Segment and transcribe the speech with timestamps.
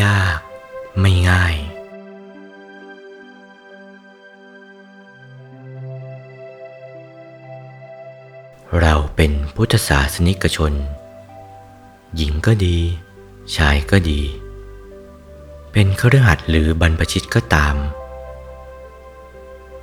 [0.00, 0.38] ยาก
[1.00, 1.54] ไม่ง่าย
[8.80, 10.72] เราเป็นพุทธศาสนิกชน
[12.16, 12.78] หญิงก็ดี
[13.56, 14.22] ชายก็ดี
[15.72, 17.76] เป็นเครือขัดหรือบรรพชิตก็ตาม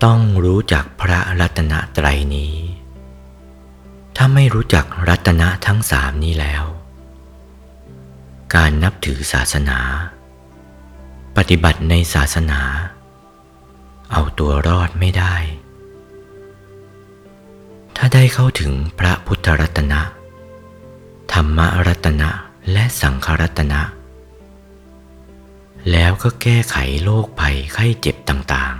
[0.03, 2.55] ต้องรู้จักพระรัตนตรัยนี้
[4.15, 6.63] ถ้าไม่รู้จักรัตนะทั้งสามนี้แล้ว
[8.55, 9.79] การนับถือศาสนา
[11.37, 12.61] ปฏิบัติในศาสนา
[14.11, 15.35] เอาตัวรอดไม่ได้
[17.95, 20.01] ถ้าได้เข้าถึงพระพุทธรัตนะ
[21.33, 22.29] ธรรมรัตนะ
[22.71, 23.81] และสังขรัตนะ
[25.91, 28.75] แล้วก็แก้ไขโรคภัยไข้เจ็บต่าง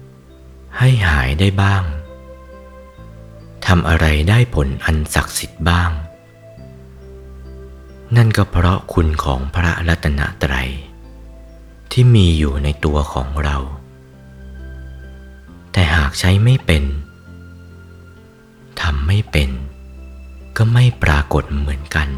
[0.00, 1.82] ๆ ให้หายได้บ้าง
[3.66, 5.90] ทำอะไรได้ผลอันศักดิ์สิทธิ์บ้าง
[8.16, 10.70] นั่นก็เพราะคุณของพระรัตนตรัย
[11.92, 13.56] ที่มีอยู่ในตัวของเรา
[15.72, 16.84] แต่หากใช้ไม่เป็น
[18.80, 19.50] ทำไม่เป็น
[20.56, 22.08] ก็ไม่ปรากฏเหมือนกัน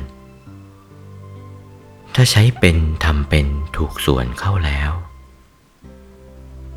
[2.14, 3.46] ถ้าใช้เป็นทำเป็น
[3.76, 4.92] ถูกส่วนเข้าแล้ว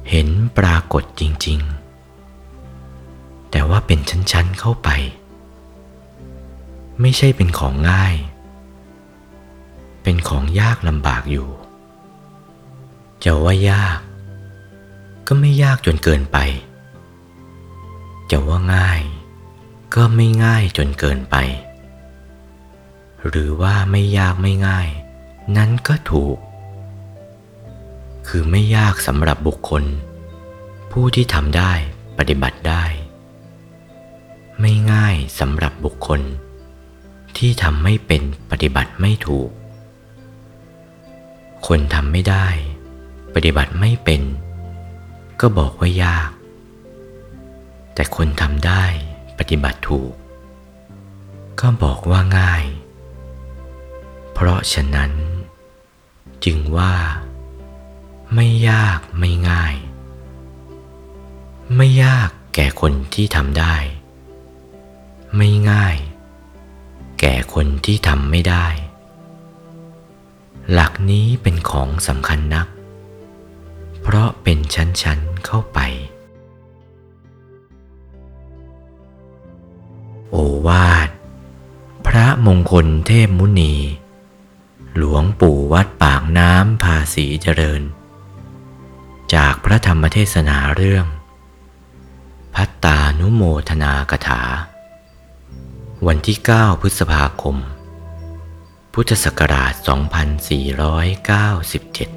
[0.10, 1.60] เห็นปรากฏจริง
[2.56, 4.00] ๆ แต่ว่าเป็น
[4.32, 4.90] ชั้น ๆ เข้าไป
[7.02, 8.16] ไม่ใช่เป็นของง่าย
[10.08, 11.50] เป็นของยากลำบากอยู่
[13.24, 14.00] จะว่ายาก
[15.28, 16.38] ก็ไม่ยากจนเกินไป
[18.32, 19.02] จะว่าง่าย
[19.96, 21.36] ก็ไม่ง่ายจนเกินไป
[23.28, 24.88] หรือว่าไม่ยากไม่ง่าย
[25.58, 26.38] นั้นก็ถูก
[28.28, 29.84] คือไม่ยากสำหรับบุคคล
[30.92, 31.72] ผู้ที่ทำได้
[32.18, 32.84] ปฏิบัติได้
[34.62, 36.22] ไม่ง่ายสำหรับบุคคล
[37.38, 38.22] ที่ทำไม่เป็น
[38.52, 39.50] ปฏิบัติไม่ถูก
[41.68, 42.48] คนทำไม่ได้
[43.34, 44.22] ปฏิบัติไม่เป็น
[45.42, 46.30] ก็บอกว่ายาก
[47.94, 48.84] แต่คนทำได้
[49.40, 50.14] ปฏิบัติถูก
[51.60, 52.66] ก็บอกว่าง่าย
[54.34, 55.12] เพราะฉะนั้น
[56.46, 56.94] จึงว่า
[58.36, 59.76] ไม่ยากไม่ง่าย
[61.76, 63.76] ไม่ยากแก่คนที่ทำได้
[65.38, 65.98] ไม่ง่าย
[67.20, 68.68] แก่คนที่ทำไม่ได้
[70.74, 72.68] หลักนี้เป็นของสำคัญนัก
[74.02, 75.80] เพราะเป็นชั้น ๆ เข้าไป
[80.30, 80.36] โอ
[80.68, 81.10] วาท
[82.08, 83.74] พระมงคลเทพมุนี
[84.98, 87.82] หลวงปู่วัดปากน้ำภาษีเจริญ
[89.34, 91.06] จากพระธรรมเทศนาเรื่อง
[92.56, 94.42] พัตตานุโมทนากถา
[96.08, 97.58] วันที่ 9 พฤษภาคม
[99.00, 99.74] พุทธศักราช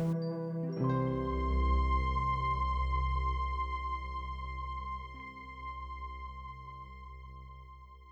[0.03, 0.08] 2497